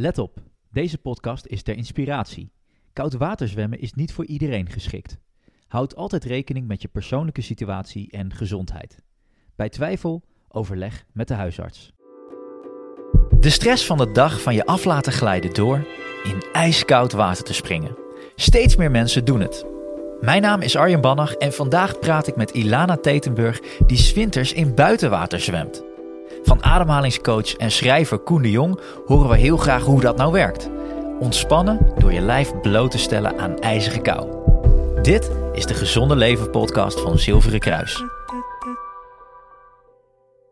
[0.00, 0.38] Let op,
[0.72, 2.52] deze podcast is ter inspiratie.
[2.92, 5.18] Koud waterzwemmen is niet voor iedereen geschikt.
[5.68, 9.02] Houd altijd rekening met je persoonlijke situatie en gezondheid.
[9.56, 11.92] Bij twijfel, overleg met de huisarts.
[13.40, 15.86] De stress van de dag van je af laten glijden door
[16.24, 17.96] in ijskoud water te springen.
[18.34, 19.64] Steeds meer mensen doen het.
[20.20, 24.74] Mijn naam is Arjen Bannach en vandaag praat ik met Ilana Tetenburg die zwinters in
[24.74, 25.89] buitenwater zwemt.
[26.42, 30.70] Van ademhalingscoach en schrijver Koen de Jong horen we heel graag hoe dat nou werkt.
[31.18, 34.28] Ontspannen door je lijf bloot te stellen aan ijzige kou.
[35.02, 38.02] Dit is de Gezonde Leven podcast van Zilveren Kruis.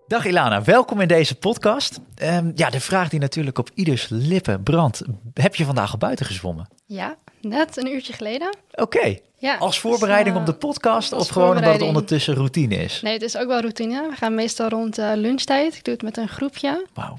[0.08, 2.00] Dag Ilana, welkom in deze podcast.
[2.14, 5.02] Ehm, ja, de vraag die natuurlijk op ieders lippen brandt.
[5.34, 6.68] Heb je vandaag al buiten gezwommen?
[6.86, 8.56] Ja, net een uurtje geleden.
[8.74, 12.76] Oké, Ja, als voorbereiding dus, op de eh, podcast of gewoon omdat het ondertussen routine
[12.76, 13.00] is?
[13.02, 14.08] Nee, het is ook wel routine.
[14.10, 15.74] We gaan meestal rond eh, lunchtijd.
[15.74, 16.86] Ik doe het met een groepje.
[16.94, 17.18] Wauw.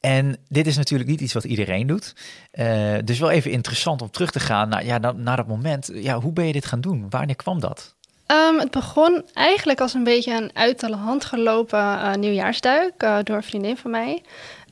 [0.00, 2.14] En dit is natuurlijk niet iets wat iedereen doet.
[2.50, 5.90] Eh, dus wel even interessant om terug te gaan naar, ja, naar, naar dat moment.
[5.94, 7.06] Ja, hoe ben je dit gaan doen?
[7.10, 7.96] Wanneer kwam dat?
[8.28, 13.16] Ehm, het begon eigenlijk als een beetje een uit de hand gelopen eh, nieuwjaarsduik eh,
[13.22, 14.22] door een vriendin van mij.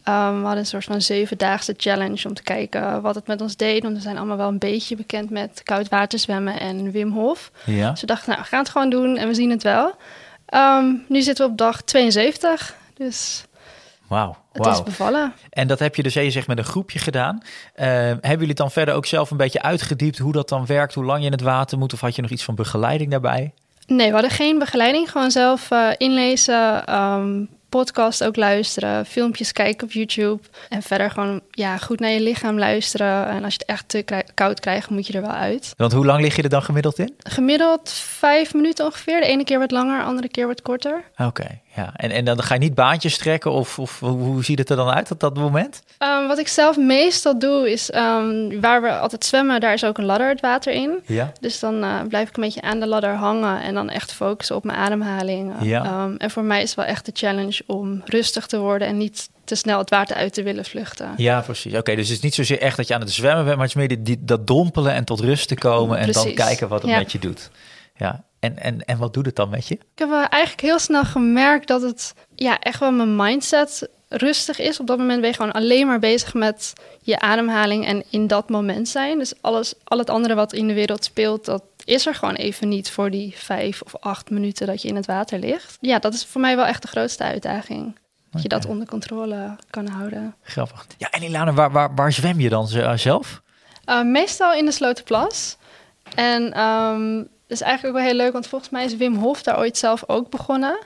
[0.02, 3.56] Ehm, we hadden een soort van zevendaagse challenge om te kijken wat het met ons
[3.56, 3.82] deed.
[3.82, 7.50] Want we zijn allemaal wel een beetje bekend met koud water zwemmen en Wim Hof.
[7.64, 7.90] Ja.
[7.90, 9.94] Dus we dachten, nou, we gaan het gewoon doen en we zien het wel.
[10.46, 13.44] Ehm, nu zitten we op dag 72, dus
[14.08, 14.36] Wauw.
[14.52, 14.82] het is wauw.
[14.82, 15.32] bevallen.
[15.50, 17.42] En dat heb je dus, je zegt, met een groepje gedaan.
[17.74, 20.94] Eh, hebben jullie het dan verder ook zelf een beetje uitgediept hoe dat dan werkt?
[20.94, 21.92] Hoe lang je in het water moet?
[21.92, 23.52] Of had je nog iets van begeleiding daarbij?
[23.86, 25.10] Nee, we hadden geen begeleiding.
[25.10, 30.42] Gewoon zelf eh, inlezen, ehm, podcast ook luisteren, filmpjes kijken op YouTube.
[30.68, 33.26] En verder gewoon ja, goed naar je lichaam luisteren.
[33.28, 35.74] En als je het echt te krij- koud krijgt, moet je er wel uit.
[35.76, 37.14] Want hoe lang lig je er dan gemiddeld in?
[37.18, 39.20] Gemiddeld vijf minuten ongeveer.
[39.20, 41.02] De ene keer wat langer, de andere keer wat korter.
[41.18, 41.90] Oké, ja.
[41.96, 44.88] En, en dan ga je niet baantjes trekken of, of hoe, ziet het er dan
[44.90, 45.82] uit op dat moment?
[45.98, 49.98] Ehm, wat ik zelf meestal doe, is ehm, waar we altijd zwemmen, daar is ook
[49.98, 50.98] een ladder het water in.
[51.06, 51.32] Ja.
[51.40, 54.56] Dus dan eh, blijf ik een beetje aan de ladder hangen en dan echt focussen
[54.56, 55.52] op mijn ademhaling.
[55.60, 55.84] Ja.
[55.84, 58.96] Ehm, en voor mij is het wel echt de challenge om rustig te worden en
[58.96, 61.12] niet te snel het water uit te willen vluchten.
[61.16, 61.74] Ja, precies.
[61.74, 63.76] Oké, dus het is niet zozeer echt dat je aan het zwemmen bent, maar het
[63.76, 66.82] is meer die, die- dat dompelen en tot rust te komen en dan kijken wat
[66.82, 66.98] het Ja.
[66.98, 67.50] met je doet.
[67.96, 69.74] Ja, en, en, en wat doet het dan met je?
[69.74, 74.58] Ik heb eh, eigenlijk heel snel gemerkt dat het ja, echt wel mijn mindset rustig
[74.58, 74.80] is.
[74.80, 78.48] Op dat moment ben je gewoon alleen maar bezig met je ademhaling en in dat
[78.48, 79.18] moment zijn.
[79.18, 82.68] Dus alles, al het andere wat in de wereld speelt, dat is er gewoon even
[82.68, 85.78] niet voor die vijf of acht minuten dat je in het water ligt.
[85.80, 87.98] Ja, dat is voor mij wel echt de grootste uitdaging.
[88.30, 90.34] Dat je dat onder controle kan houden.
[90.42, 90.86] Grappig.
[90.98, 93.42] Ja, en Ilana, waar, waar, waar zwem je dan z- zelf?
[93.88, 95.56] Uh, meestal in de Slotenplas.
[96.14, 99.58] En dat is eigenlijk ook wel heel leuk, want volgens mij is Wim Hof daar
[99.58, 100.78] ooit zelf ook begonnen.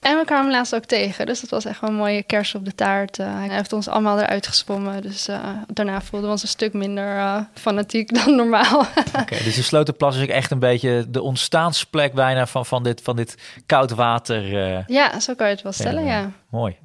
[0.00, 2.64] En we kwamen laatst ook tegen, dus dat was echt wel een mooie kers op
[2.64, 3.18] de taart.
[3.18, 6.72] Eh, hij heeft ons allemaal eruit gespommen, dus eh, daarna voelden we ons een stuk
[6.72, 8.86] minder eh, fanatiek dan normaal.
[9.20, 13.00] Oké, dus de Slotenplas is ook echt een beetje de ontstaansplek bijna van, van, dit,
[13.02, 13.34] van dit
[13.66, 14.42] koud water.
[14.86, 16.30] ja, zo kan je het wel stellen, Ja, ja.
[16.54, 16.76] Mooi.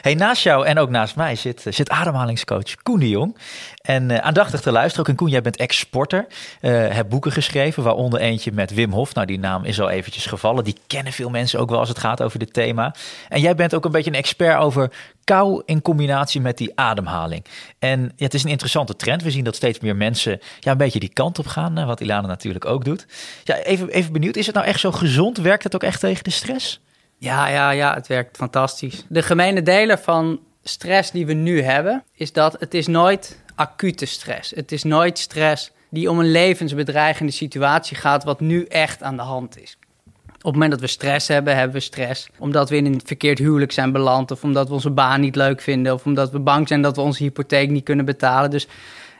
[0.00, 3.36] Hey, naast jou en ook naast mij zit, zit ademhalingscoach Koen de Jong.
[3.82, 5.08] En eh, aandachtig te luisteren ook.
[5.08, 6.26] En Koen, jij bent ex-sporter.
[6.60, 9.14] eh hebt boeken geschreven, waaronder eentje met Wim Hof.
[9.14, 10.64] Nou, die naam is al eventjes gevallen.
[10.64, 12.94] Die kennen veel mensen ook wel als het gaat over dit thema.
[13.28, 14.92] En jij bent ook een beetje een expert over
[15.24, 17.44] kou in combinatie met die ademhaling.
[17.78, 19.22] En ja, het is een interessante trend.
[19.22, 21.78] We zien dat steeds meer mensen ja, een beetje die kant op gaan.
[21.78, 23.06] eh, Wat Ilana natuurlijk ook doet.
[23.44, 25.38] Ja, even, even benieuwd, is het nou echt zo gezond?
[25.38, 26.80] Werkt het ook echt tegen de stress?
[27.20, 29.04] Ja, ja, ja, het werkt fantastisch.
[29.08, 34.06] De gemene deler van stress die we nu hebben, is dat het is nooit acute
[34.06, 34.50] stress.
[34.50, 39.22] Het is nooit stress die om een levensbedreigende situatie gaat, wat nu echt aan de
[39.22, 39.78] hand is.
[40.26, 43.38] Op het moment dat we stress hebben, hebben we stress omdat we in een verkeerd
[43.38, 46.68] huwelijk zijn beland, of omdat we onze baan niet leuk vinden, of omdat we bang
[46.68, 48.50] zijn dat we onze hypotheek niet kunnen betalen.
[48.50, 48.68] Dus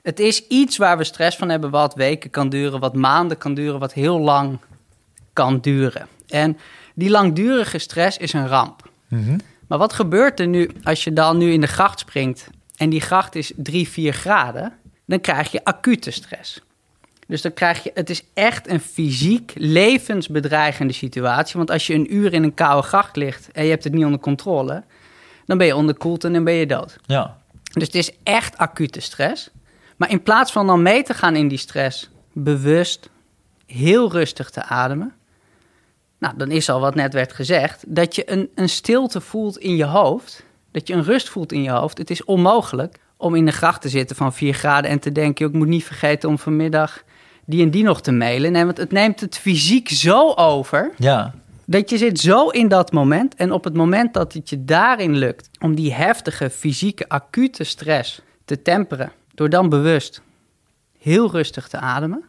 [0.02, 3.54] het is iets waar we stress van hebben, wat weken kan duren, wat maanden kan
[3.54, 4.58] duren, wat heel lang
[5.32, 6.08] kan duren.
[6.28, 6.58] En
[7.00, 8.90] die langdurige stress is een ramp.
[9.66, 13.00] Maar wat gebeurt er nu als je dan nu in de gracht springt en die
[13.00, 14.72] gracht is 3, 4 graden?
[15.06, 16.60] Dan krijg je acute stress.
[17.26, 21.56] Dus dan krijg je, het is echt een fysiek levensbedreigende situatie.
[21.56, 24.04] Want als je een uur in een koude gracht ligt en je hebt het niet
[24.04, 24.82] onder controle,
[25.46, 26.96] dan ben je onderkoeld en dan ben je dood.
[27.06, 27.38] Ja,
[27.72, 29.50] Dus het is echt acute stress.
[29.96, 33.10] Maar in plaats van dan mee te gaan in die stress, bewust,
[33.66, 35.14] heel rustig te ademen.
[36.20, 39.76] Nou, dan is al wat net werd gezegd, dat je een, een stilte voelt in
[39.76, 40.44] je hoofd.
[40.72, 41.98] Dat je een rust voelt in je hoofd.
[41.98, 45.46] Het is onmogelijk om in de gracht te zitten van 4 graden en te denken:
[45.46, 47.02] ik moet niet vergeten om vanmiddag
[47.44, 48.52] die en die nog te mailen.
[48.52, 50.92] Nee, want het neemt het fysiek zo over.
[50.96, 51.34] ja.
[51.64, 53.34] Dat je zit zo in dat moment.
[53.34, 58.20] En op het moment dat het je daarin lukt om die heftige fysieke acute stress
[58.44, 59.12] te temperen.
[59.34, 60.22] Door dan bewust
[60.98, 62.24] heel rustig te ademen.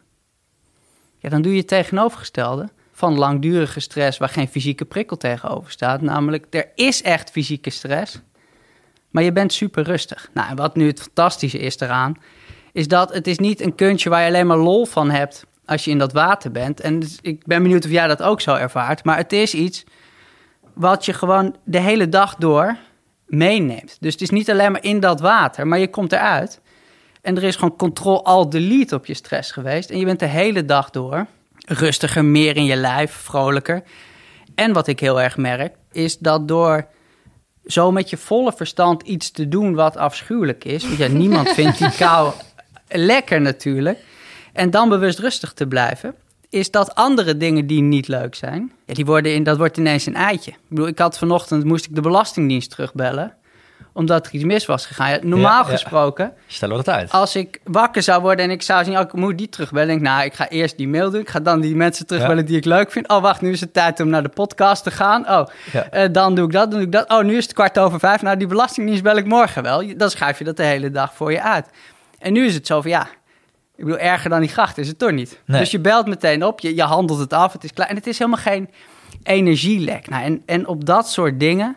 [1.18, 6.00] Ja, dan doe je het tegenovergestelde van langdurige stress waar geen fysieke prikkel tegenover staat.
[6.00, 8.20] Namelijk, er is echt fysieke stress,
[9.10, 10.30] maar je bent super rustig.
[10.34, 12.16] Nou, en wat nu het fantastische is eraan,
[12.72, 15.84] is dat het is niet een kuntje waar je alleen maar lol van hebt als
[15.84, 16.80] je in dat water bent.
[16.80, 19.04] En dus ik ben benieuwd of jij dat ook zo ervaart.
[19.04, 19.84] Maar het is iets
[20.74, 22.76] wat je gewoon de hele dag door
[23.26, 23.96] meeneemt.
[24.00, 26.60] Dus het is niet alleen maar in dat water, maar je komt eruit.
[27.22, 29.90] En er is gewoon control-alt-delete op je stress geweest.
[29.90, 31.26] En je bent de hele dag door
[31.64, 33.82] rustiger, meer in je lijf, vrolijker.
[34.54, 36.86] En wat ik heel erg merk, is dat door
[37.66, 40.82] zo met je volle verstand iets te doen wat afschuwelijk is.
[40.82, 42.32] Want ja, niemand vindt die kou
[42.88, 43.98] lekker natuurlijk.
[44.52, 46.14] En dan bewust rustig te blijven.
[46.48, 50.06] Is dat andere dingen die niet leuk zijn, ja, die worden in, dat wordt ineens
[50.06, 50.50] een eitje.
[50.50, 53.34] Ik bedoel, ik had vanochtend, moest ik de Belastingdienst terugbellen
[53.92, 55.10] omdat er iets mis was gegaan.
[55.10, 56.32] Ja, normaal gesproken...
[56.46, 57.10] Stellen we dat uit.
[57.10, 58.94] Als ik wakker zou worden en ik zou zien...
[58.94, 59.88] Oh, ik moet die terugbellen.
[59.88, 61.20] denk ik, nou, ik ga eerst die mail doen.
[61.20, 63.08] Ik ga dan die mensen terugbellen die ik leuk vind.
[63.08, 65.28] Oh, wacht, nu is het tijd om naar de podcast te gaan.
[65.28, 65.46] Oh,
[65.94, 67.10] uh, dan doe ik dat, dan doe ik dat.
[67.10, 68.22] Oh, nu is het kwart over vijf.
[68.22, 69.96] Nou, die belastingdienst bel ik morgen wel.
[69.96, 71.66] Dan schrijf je dat de hele dag voor je uit.
[72.18, 73.06] En nu is het zo van, ja...
[73.76, 75.40] Ik bedoel, erger dan die gracht is het toch niet.
[75.44, 75.60] Nee.
[75.60, 77.88] Dus je belt meteen op, je, je handelt het af, het is klaar.
[77.88, 78.70] En het is helemaal geen
[79.22, 80.08] energielek.
[80.08, 81.76] Nou, en, en op dat soort dingen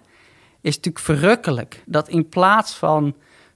[0.65, 1.83] is natuurlijk verrukkelijk.
[1.85, 3.15] Dat in plaats van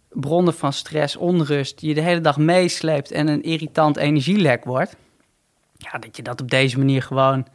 [0.09, 4.95] bronnen van stress, onrust, je de hele dag meesleept en een irritant energielek wordt.
[5.77, 7.47] Ja, dat je dat op deze manier gewoon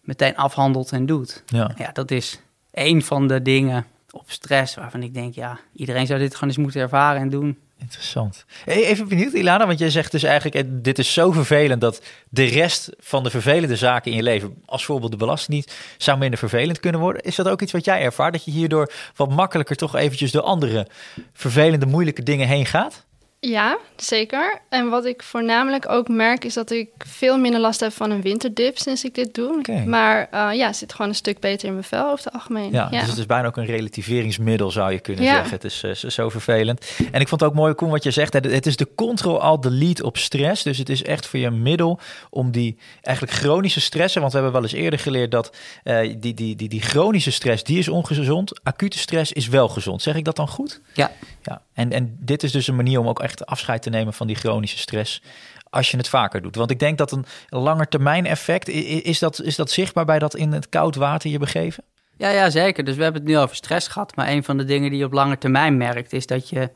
[0.00, 1.42] meteen afhandelt en doet.
[1.46, 6.06] Ja, ja dat is één van de dingen op stress waarvan ik denk, ja, iedereen
[6.06, 7.58] zou dit gewoon eens moeten ervaren en doen.
[7.90, 8.44] Interessant.
[8.64, 12.44] Even benieuwd, Ilana, want jij zegt dus eigenlijk: eh, dit is zo vervelend dat de
[12.44, 16.38] rest van de vervelende zaken in je leven, als bijvoorbeeld de belasting niet, zou minder
[16.38, 17.22] vervelend kunnen worden.
[17.22, 18.32] Is dat ook iets wat jij ervaart?
[18.32, 20.86] Dat je hierdoor wat makkelijker toch eventjes door andere
[21.32, 23.06] vervelende, moeilijke dingen heen gaat?
[23.40, 24.60] Ja, zeker.
[24.68, 28.22] En wat ik voornamelijk ook merk is dat ik veel minder last heb van een
[28.22, 29.82] winterdip sinds ik dit doe.
[29.86, 32.72] Maar uh, ja, zit gewoon een stuk beter in mijn vel over het algemeen.
[32.72, 35.50] Ja, dus het is bijna ook een relativeringsmiddel zou je kunnen zeggen.
[35.50, 36.92] Het is uh, zo vervelend.
[37.12, 38.32] En ik vond het ook mooi, Koen, wat je zegt.
[38.32, 40.62] Het is de control-alt-delete op stress.
[40.62, 42.00] Dus het is echt voor je een middel
[42.30, 44.20] om die eigenlijk chronische stressen...
[44.20, 47.64] want we hebben wel eens eerder geleerd dat uh, die, die, die, die chronische stress,
[47.64, 48.60] die is ongezond.
[48.62, 50.02] Acute stress is wel gezond.
[50.02, 50.80] Zeg ik dat dan goed?
[50.94, 51.10] Ja.
[51.42, 51.62] ja.
[51.72, 54.36] En, en dit is dus een manier om ook echt afscheid te nemen van die
[54.36, 55.22] chronische stress
[55.70, 56.56] als je het vaker doet.
[56.56, 60.36] Want ik denk dat een langer termijn effect, is dat, is dat zichtbaar bij dat
[60.36, 61.84] in het koud water je begeven?
[62.16, 62.84] Ja, ja, zeker.
[62.84, 64.16] Dus we hebben het nu over stress gehad.
[64.16, 66.70] Maar een van de dingen die je op lange termijn merkt, is dat je,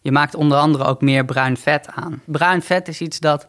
[0.00, 2.22] je maakt onder andere ook meer bruin vet aan.
[2.24, 3.48] Bruin vet is iets dat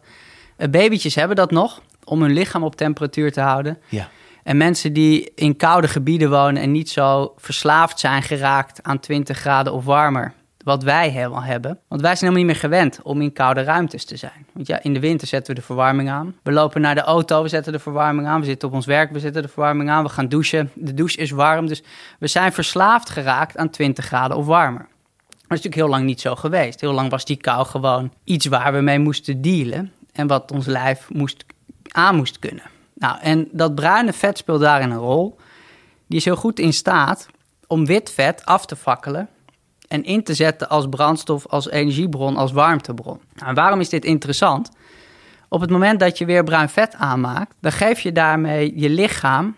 [0.58, 3.78] uh, babytjes hebben dat nog, om hun lichaam op temperatuur te houden.
[3.88, 4.08] Ja.
[4.42, 9.38] En mensen die in koude gebieden wonen en niet zo verslaafd zijn geraakt aan 20
[9.38, 10.32] graden of warmer,
[10.64, 11.78] wat wij helemaal hebben.
[11.88, 14.46] Want wij zijn helemaal niet meer gewend om in koude ruimtes te zijn.
[14.52, 16.36] Want ja, in de winter zetten we de verwarming aan.
[16.42, 18.40] We lopen naar de auto, we zetten de verwarming aan.
[18.40, 20.02] We zitten op ons werk, we zetten de verwarming aan.
[20.02, 21.66] We gaan douchen, de douche is warm.
[21.66, 21.82] Dus
[22.18, 24.86] we zijn verslaafd geraakt aan 20 graden of warmer.
[25.28, 26.80] Dat is natuurlijk heel lang niet zo geweest.
[26.80, 29.92] Heel lang was die kou gewoon iets waar we mee moesten dealen.
[30.12, 31.44] En wat ons lijf moest,
[31.88, 32.64] aan moest kunnen.
[32.94, 35.36] Nou, en dat bruine vet speelt daarin een rol.
[36.06, 37.28] Die is heel goed in staat
[37.66, 39.28] om wit vet af te fakkelen
[39.94, 43.20] en in te zetten als brandstof, als energiebron, als warmtebron.
[43.34, 44.70] Nou, en waarom is dit interessant?
[45.48, 49.56] Op het moment dat je weer bruin vet aanmaakt, dan geef je daarmee je lichaam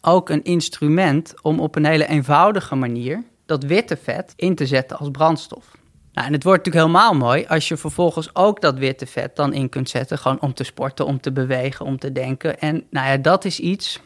[0.00, 4.98] ook een instrument om op een hele eenvoudige manier dat witte vet in te zetten
[4.98, 5.64] als brandstof.
[6.12, 9.52] Nou, en het wordt natuurlijk helemaal mooi als je vervolgens ook dat witte vet dan
[9.52, 12.58] in kunt zetten, gewoon om te sporten, om te bewegen, om te denken.
[12.58, 14.00] En nou ja, dat is iets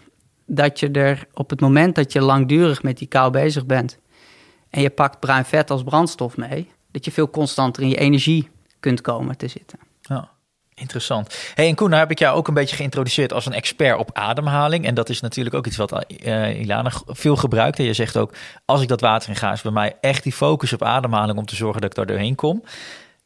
[0.46, 3.98] dat je er op het moment dat je langdurig met die kou bezig bent,
[4.76, 8.50] en je pakt bruin vet als brandstof mee, dat je veel constanter in je energie
[8.80, 9.78] kunt komen te zitten.
[10.00, 10.28] Ja.
[10.74, 11.38] Interessant.
[11.54, 14.10] Hey, en Koen, nou heb ik jou ook een beetje geïntroduceerd als een expert op
[14.12, 14.86] ademhaling.
[14.86, 17.78] En dat is natuurlijk ook iets wat uh, Ilana veel gebruikt.
[17.78, 18.32] En je zegt ook,
[18.64, 21.46] als ik dat water in ga, is bij mij echt die focus op ademhaling om
[21.46, 22.62] te zorgen dat ik daar doorheen kom.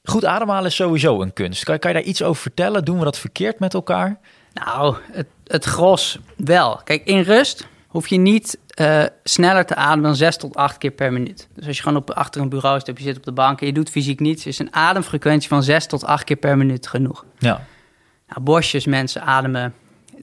[0.02, 1.64] Goed ademhalen is sowieso een kunst.
[1.64, 2.84] Kan, kan je daar iets over vertellen?
[2.84, 4.18] Doen we dat verkeerd met elkaar?
[4.52, 6.80] Nou, het, het gros wel.
[6.84, 10.90] Kijk, in rust hoef je niet uh, sneller te ademen dan 6 tot 8 keer
[10.90, 11.48] per minuut.
[11.54, 13.66] Dus als je gewoon op, achter een bureau zit, je zit op de bank en
[13.66, 17.24] je doet fysiek niets, is een ademfrequentie van 6 tot 8 keer per minuut genoeg.
[17.38, 17.66] Ja.
[18.28, 19.74] Nou, bosjes mensen ademen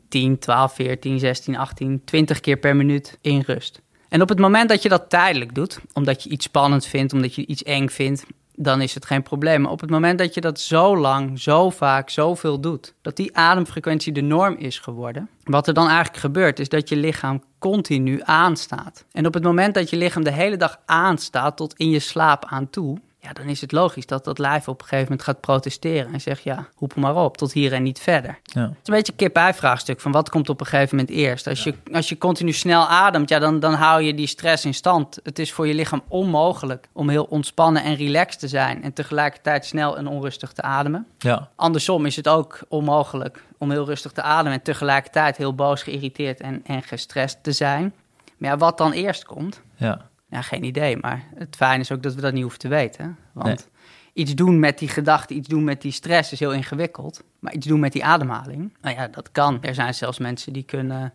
[0.09, 3.81] 10, 12, 14, 16, 18, 20 keer per minuut in rust.
[4.09, 7.35] En op het moment dat je dat tijdelijk doet, omdat je iets spannend vindt, omdat
[7.35, 8.25] je iets eng vindt,
[8.59, 9.61] dan is het geen probleem.
[9.61, 13.37] Maar op het moment dat je dat zo lang, zo vaak, zoveel doet, dat die
[13.37, 18.19] ademfrequentie de norm is geworden, wat er dan eigenlijk gebeurt, is dat je lichaam continu
[18.23, 19.05] aanstaat.
[19.11, 22.45] En op het moment dat je lichaam de hele dag aanstaat tot in je slaap
[22.45, 22.97] aan toe,
[23.27, 26.21] ja, dan is het logisch dat dat lijf op een gegeven moment gaat protesteren en
[26.21, 28.39] zegt, ja, roep maar op, tot hier en niet verder.
[28.43, 28.61] Ja.
[28.61, 31.47] Het is een beetje een kip-ei-vraagstuk van wat komt op een gegeven moment eerst.
[31.47, 34.73] Als je, als je continu snel ademt, ja, dan, dan hou je die stress in
[34.73, 35.19] stand.
[35.23, 39.65] Het is voor je lichaam onmogelijk om heel ontspannen en relaxed te zijn en tegelijkertijd
[39.65, 41.07] snel en onrustig te ademen.
[41.17, 41.49] Ja.
[41.55, 46.41] Andersom is het ook onmogelijk om heel rustig te ademen en tegelijkertijd heel boos, geïrriteerd
[46.41, 47.93] en, en gestrest te zijn.
[48.37, 50.01] Maar ja, wat dan eerst komt, Ja.
[50.29, 50.97] Ja, geen idee.
[50.97, 53.17] Maar het fijn is ook dat we dat niet hoeven te weten.
[53.33, 53.69] Want
[54.13, 57.23] iets doen met die gedachte, iets doen met die stress is heel ingewikkeld.
[57.39, 59.57] Maar iets doen met die ademhaling, nou ja, dat kan.
[59.63, 61.13] Er zijn zelfs mensen die kunnen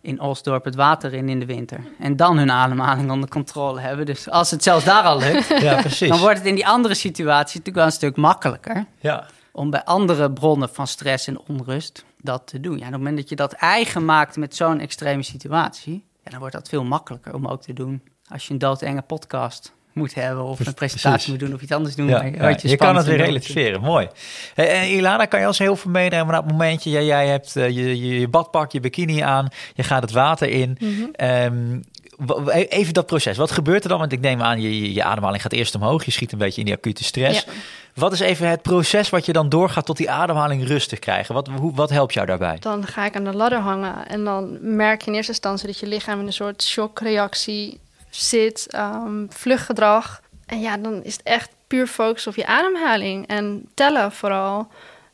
[0.00, 1.80] in Osdorp het water in in de winter.
[1.98, 4.06] En dan hun ademhaling onder controle hebben.
[4.06, 6.08] Dus als het zelfs daar al lukt, ja, precies.
[6.08, 9.26] dan wordt het in die andere situatie natuurlijk wel een stuk makkelijker Ja.
[9.52, 12.72] om bij andere bronnen van stress en onrust dat te doen.
[12.78, 16.38] Ja, op het moment dat je dat eigen maakt met zo'n extreme situatie, ja, dan
[16.40, 20.44] wordt dat veel makkelijker om ook te doen als je een doodenge podcast moet hebben
[20.44, 21.28] of een presentatie Precies.
[21.28, 22.08] moet doen of iets anders doen.
[22.08, 22.22] Ja,
[22.62, 23.80] je, kan het weer relativeren.
[23.80, 24.08] Mooi.
[24.54, 26.90] Hey, en Ilana, kan je ons heel veel meenemen naar het momentje?
[26.90, 29.48] Jij, jij hebt eh, je, je, je badpak, je bikini aan.
[29.74, 30.76] Je gaat het water in.
[30.80, 31.02] Mhm.
[31.12, 31.78] Ehm,
[32.16, 33.36] w- even dat proces.
[33.36, 33.98] Wat gebeurt er dan?
[33.98, 36.04] Want ik neem aan, je, je, je ademhaling gaat eerst omhoog.
[36.04, 37.44] Je schiet een beetje in die acute stress.
[37.44, 37.52] Ja.
[37.94, 41.34] Wat is even het proces wat je dan doorgaat tot die ademhaling rustig krijgen?
[41.34, 42.56] Wat, hoe, wat helpt jou daarbij?
[42.60, 45.78] Dan ga ik aan de ladder hangen en dan merk je in eerste instantie dat
[45.78, 47.80] je lichaam in een soort shockreactie
[48.16, 50.20] zit, ehm vluchtgedrag.
[50.46, 54.68] En ja, dan is het echt puur focus op je ademhaling en tellen vooral.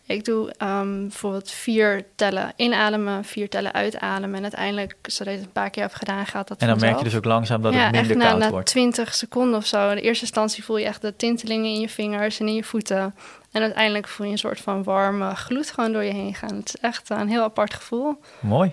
[0.08, 4.36] Ik doe ehm, bijvoorbeeld vier tellen inademen, vier tellen uitademen.
[4.36, 6.98] En uiteindelijk, zodat je het een paar keer hebt gedaan, gaat dat En dan merk
[6.98, 8.66] je dus ook langzaam dat ja, het minder echt na, koud na wordt.
[8.66, 9.88] 20 seconden of zo.
[9.88, 12.64] In de eerste instantie voel je echt de tintelingen in je vingers en in je
[12.64, 13.14] voeten.
[13.52, 16.56] En uiteindelijk voel je een soort van warme gloed gewoon door je heen gaan.
[16.56, 18.20] Het is echt een heel apart gevoel.
[18.40, 18.72] Mooi.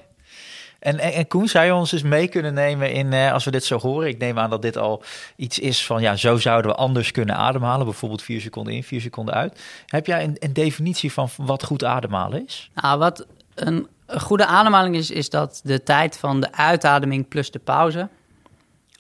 [0.80, 3.52] En, en, en Koen, zou je ons eens mee kunnen nemen in, eh, als we
[3.52, 4.08] dit zo horen?
[4.08, 5.04] Ik neem aan dat dit al
[5.36, 7.86] iets is van, ja, zo zouden we anders kunnen ademhalen.
[7.86, 9.62] Bijvoorbeeld vier seconden in, vier seconden uit.
[9.86, 12.72] Heb jij een, een definitie van wat goed ademhalen is?
[12.74, 17.60] Nou, wat een goede ademhaling is, is dat de tijd van de uitademing plus de
[17.60, 18.10] pauze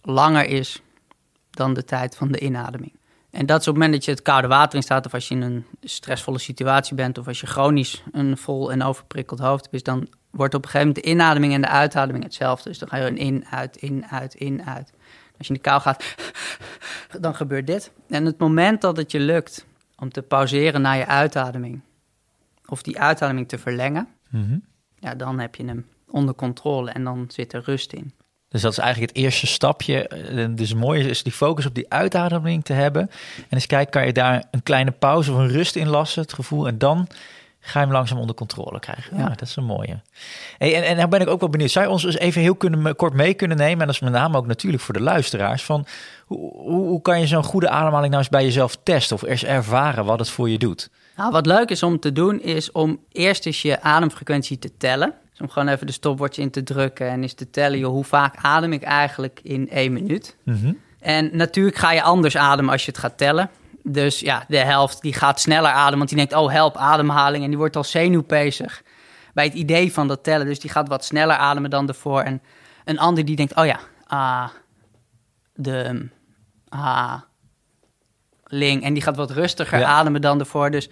[0.01, 0.81] langer is
[1.49, 2.93] dan de tijd van de inademing.
[3.35, 5.27] En dat is op het moment dat je het koude water in staat, of als
[5.27, 9.61] je in een stressvolle situatie bent, of als je chronisch een vol en overprikkeld hoofd
[9.61, 12.69] hebt, is dan wordt op een gegeven moment de inademing en de uitademing hetzelfde.
[12.69, 14.91] Dus dan ga je een in, uit, in, uit, in, uit.
[15.37, 16.15] Als je in de kou gaat,
[17.19, 17.91] dan gebeurt dit.
[18.07, 19.65] En het moment dat het je lukt
[19.97, 21.81] om te pauzeren naar je uitademing,
[22.65, 24.07] of die uitademing te verlengen,
[24.99, 28.13] ja, dan heb je hem onder controle en dan zit er rust in.
[28.55, 30.07] Dus dat is eigenlijk het eerste stapje.
[30.07, 33.01] Eh, Dus mooi is die focus op die uitademing te hebben.
[33.37, 36.33] En eens kijken, kan je daar een kleine pauze of een rust in lassen, het
[36.33, 36.67] gevoel.
[36.67, 37.07] En dan
[37.59, 39.17] ga je hem langzaam onder controle krijgen.
[39.17, 39.29] Ja, Ja.
[39.29, 40.01] dat is een mooie.
[40.57, 41.71] Hey, en, en nou ben ik ook wel benieuwd.
[41.71, 43.79] Zou je ons eens even heel kunnen, kort mee kunnen nemen?
[43.79, 45.63] En dat is met name ook natuurlijk voor de luisteraars.
[45.63, 45.85] Van
[46.25, 49.15] hoe, hoe, hoe kan je zo'n goede ademhaling nou eens bij jezelf testen?
[49.15, 50.89] Of eens ervaren wat het voor je doet?
[51.15, 55.13] Nou, wat leuk is om te doen, is om eerst eens je ademfrequentie te tellen.
[55.35, 58.03] Dus om gewoon even de stopwatch in te drukken en eens te tellen, joh, hoe
[58.03, 60.35] vaak adem ik eigenlijk in één minuut?
[60.43, 60.73] Mhm.
[60.99, 63.49] En natuurlijk ga je anders ademen als je het gaat tellen.
[63.83, 67.43] Dus ja, de helft die gaat sneller ademen, want die denkt, oh help, ademhaling.
[67.43, 68.83] En die wordt al zenuwpezig
[69.33, 70.45] bij het idee van dat tellen.
[70.45, 72.21] Dus die gaat wat sneller ademen dan ervoor.
[72.21, 72.41] En
[72.85, 74.47] een ander die denkt, oh ja, ah,
[75.53, 76.07] de,
[76.69, 77.21] ah,
[78.43, 78.83] ling.
[78.83, 79.87] En die gaat wat rustiger Ja.
[79.87, 80.71] ademen dan ervoor.
[80.71, 80.89] Dus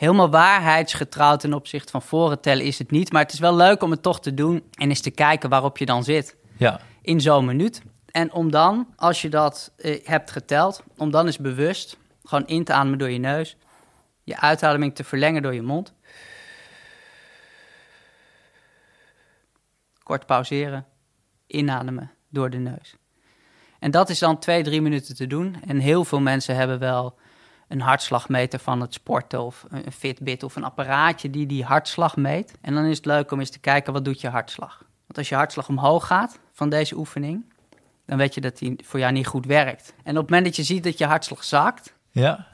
[0.00, 3.12] helemaal waarheidsgetrouw ten opzichte van voren tellen is het niet.
[3.12, 5.78] Maar het is wel leuk om het toch te doen en eens te kijken waarop
[5.78, 7.82] je dan zit Ja, in zo'n minuut.
[8.10, 12.64] En om dan, als je dat eh, hebt geteld, om dan eens bewust gewoon in
[12.64, 13.56] te ademen door je neus,
[14.22, 15.92] je uitademing te verlengen door je mond.
[20.02, 20.86] Kort pauzeren,
[21.46, 22.94] inademen door de neus.
[23.78, 25.56] En dat is dan twee, drie minuten te doen.
[25.66, 27.18] En heel veel mensen hebben wel
[27.70, 32.52] een hartslagmeter van het sporten of een Fitbit of een apparaatje die die hartslag meet.
[32.60, 34.78] En dan is het leuk om eens te kijken wat doet je hartslag.
[34.78, 37.44] Want als je hartslag omhoog gaat van deze oefening,
[38.06, 39.94] dan weet je dat die voor jou niet goed werkt.
[40.02, 42.46] En op het moment dat je ziet dat je hartslag zakt, ja.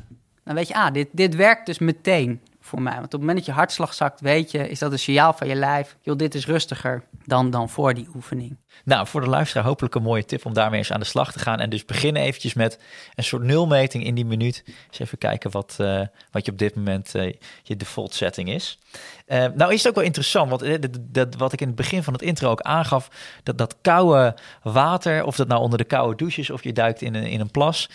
[0.44, 2.92] dan weet je, ah, dit, dit werkt dus meteen voor mij.
[2.92, 5.48] Want op het moment dat je hartslag zakt, weet je, is dat een signaal van
[5.48, 8.56] je lijf, joh, dit is rustiger dan, dan voor die oefening.
[8.84, 11.38] Nou, voor de luisteraar hopelijk een mooie tip om daarmee eens aan de slag te
[11.38, 11.60] gaan.
[11.60, 12.78] En dus beginnen eventjes met
[13.14, 14.64] een soort nulmeting in die minuut.
[14.66, 18.78] Eens even kijken wat, eh, wat je op dit moment eh, je default setting is.
[19.26, 22.12] Eh, nou is het ook wel interessant, want dat, wat ik in het begin van
[22.12, 23.10] het intro ook aangaf,
[23.42, 27.02] dat, dat koude water, of dat nou onder de koude douche is of je duikt
[27.02, 27.88] in een, in een plas,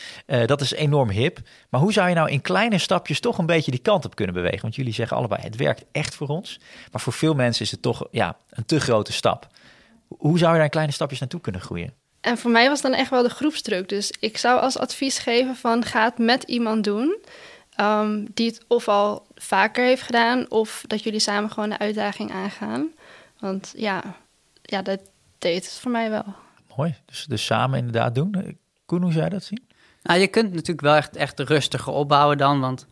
[0.45, 1.39] dat is enorm hip.
[1.69, 4.35] Maar hoe zou je nou in kleine stapjes toch een beetje die kant op kunnen
[4.35, 4.61] bewegen?
[4.61, 6.59] Want jullie zeggen allebei, het werkt echt voor ons.
[6.91, 9.47] Maar voor veel mensen is het toch ja, een te grote stap.
[10.17, 11.93] Hoe zou je daar in kleine stapjes naartoe kunnen groeien?
[12.21, 13.89] En voor mij was dan echt wel de groepsdruk.
[13.89, 17.17] Dus ik zou als advies geven van ga het met iemand doen
[17.75, 22.31] ehm, die het of al vaker heeft gedaan of dat jullie samen gewoon de uitdaging
[22.31, 22.91] aangaan.
[23.39, 24.03] Want ja,
[24.61, 24.99] ja dat
[25.37, 26.25] deed het voor mij wel.
[26.77, 28.57] Mooi, dus, dus samen inderdaad doen.
[28.85, 29.67] Koen, hoe zou jij dat zien?
[30.03, 32.87] Nou, je kunt natuurlijk wel echt, echt rustiger opbouwen dan, want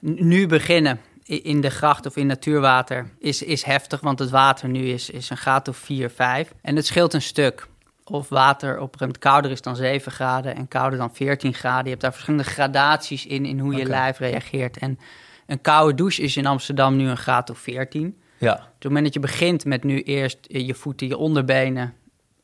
[0.00, 4.88] nu beginnen in de gracht of in natuurwater is, is heftig, want het water nu
[4.88, 6.52] is, is een graad of 4, 5.
[6.62, 7.66] En het scheelt een stuk.
[8.04, 11.84] Of water op een kouder is dan 7 graden en kouder dan 14 graden.
[11.84, 14.78] Je hebt daar verschillende gradaties in, in hoe je lijf reageert.
[14.78, 14.98] En
[15.46, 18.16] een koude douche is in Amsterdam nu een graad of 14.
[18.38, 18.52] Ja.
[18.52, 21.94] Op het moment dat je begint met nu eerst je voeten, je onderbenen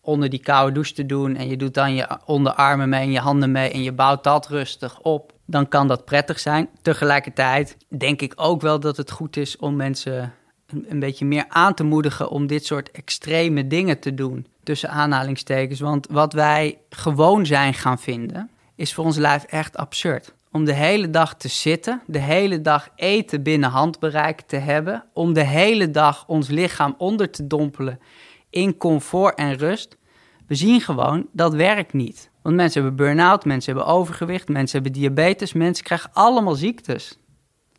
[0.01, 1.37] onder die koude douche te doen...
[1.37, 4.49] en je doet dan je onderarmen mee en je handen mee en je bouwt dat
[4.49, 6.69] rustig op dan kan dat prettig zijn.
[6.83, 10.33] Tegelijkertijd denk ik ook wel dat het goed is om mensen
[10.89, 14.47] een, beetje meer aan te moedigen om dit soort extreme dingen te doen.
[14.63, 15.81] Tussen aanhalingstekens.
[15.81, 20.35] Want wat wij gewoon zijn gaan vinden, is voor ons lijf echt absurd.
[20.51, 25.33] Om de hele dag te zitten, de hele dag eten binnen handbereik te hebben, om
[25.33, 28.01] de hele dag ons lichaam onder te dompelen
[28.51, 29.97] in comfort en rust.
[30.47, 32.31] We zien gewoon dat werkt niet.
[32.43, 37.19] Want mensen hebben burn-out, mensen hebben overgewicht, mensen hebben diabetes, mensen krijgen allemaal ziektes.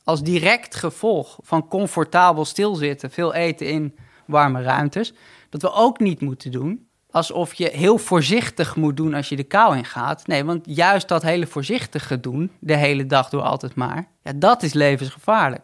[0.03, 3.95] Als direct gevolg van comfortabel stilzitten, veel eten in
[4.25, 5.13] warme ruimtes.
[5.49, 9.43] Dat we ook niet moeten doen alsof je heel voorzichtig moet doen als je de
[9.43, 10.27] kou ingaat.
[10.27, 14.63] Nee, want juist dat hele voorzichtige doen, de hele dag door altijd maar, ja, dat
[14.63, 15.61] is levensgevaarlijk.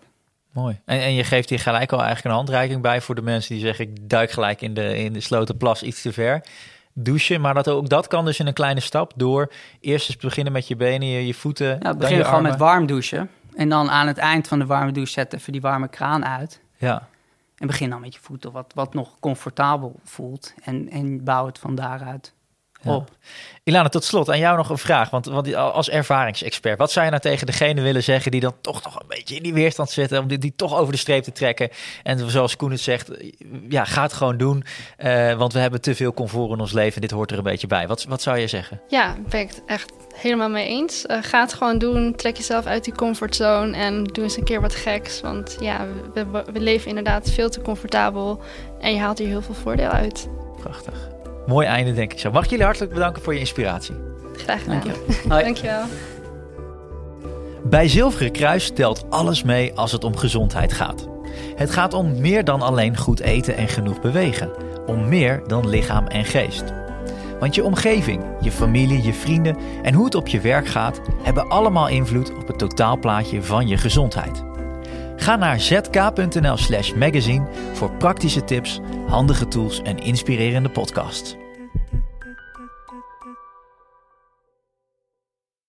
[0.52, 0.80] Mooi.
[0.86, 3.64] En, en je geeft hier gelijk al eigenlijk een handreiking bij voor de mensen die
[3.64, 6.44] zeggen: ik duik gelijk in de, in de slotenplas iets te ver
[6.94, 7.42] douchen.
[7.42, 10.68] Maar dat ook dat kan dus in een kleine stap door eerst eens beginnen met
[10.68, 11.78] je benen, je, je voeten.
[11.82, 13.30] Ja, begin gewoon met warm douchen.
[13.54, 16.62] En dan aan het eind van de warme douche zet even die warme kraan uit.
[16.78, 17.08] Ja.
[17.58, 20.54] En begin dan met je voeten, wat, wat nog comfortabel voelt.
[20.64, 22.34] En, en bouw het van daaruit
[22.86, 23.10] op.
[23.64, 25.10] Ilana, tot slot aan jou nog een vraag.
[25.10, 28.84] Want, want als ervaringsexpert, wat zou je nou tegen degene willen zeggen die dan toch
[28.84, 31.32] nog een beetje in die weerstand zitten, om die, die toch over de streep te
[31.32, 31.70] trekken?
[32.04, 33.12] En zoals Koen het zegt,
[33.70, 34.64] ja, ga het gewoon doen.
[35.00, 37.02] Uh, want we hebben te veel comfort in ons leven.
[37.02, 37.88] Dit hoort er een beetje bij.
[37.88, 38.82] Wat, wat zou je zeggen?
[38.88, 41.06] Ja, ben ik het echt helemaal mee eens.
[41.06, 42.16] Uh, ga het gewoon doen.
[42.16, 45.22] Trek jezelf uit die comfortzone en doe eens een keer wat geks.
[45.22, 48.42] Want ja, we, we leven inderdaad veel te comfortabel
[48.80, 50.30] en je haalt hier heel veel voordeel uit.
[50.62, 51.21] Prachtig.
[51.48, 52.32] Mooi einde, denk ik zo.
[52.32, 53.96] Mag ik jullie hartelijk bedanken voor je inspiratie.
[54.36, 54.82] Graag gedaan.
[55.28, 55.84] Dank Dankjewel.
[57.64, 61.08] Bij Zilveren Kruis telt alles mee als het om gezondheid gaat.
[61.56, 64.52] Het gaat om meer dan alleen goed eten en genoeg bewegen.
[64.86, 66.64] Om meer dan lichaam en geest.
[67.40, 71.50] Want je omgeving, je familie, je vrienden en hoe het op je werk gaat, hebben
[71.50, 74.44] allemaal invloed op het totaalplaatje van je gezondheid.
[75.22, 81.36] Ga naar zk.nl/slash magazine voor praktische tips, handige tools en inspirerende podcasts.